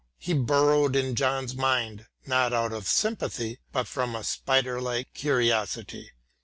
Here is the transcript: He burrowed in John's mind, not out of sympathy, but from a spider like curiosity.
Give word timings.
He 0.17 0.33
burrowed 0.33 0.95
in 0.95 1.13
John's 1.13 1.53
mind, 1.55 2.07
not 2.25 2.53
out 2.53 2.73
of 2.73 2.87
sympathy, 2.87 3.59
but 3.71 3.85
from 3.87 4.15
a 4.15 4.23
spider 4.23 4.81
like 4.81 5.13
curiosity. 5.13 6.09